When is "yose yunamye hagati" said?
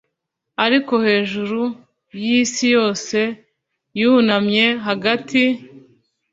2.75-5.41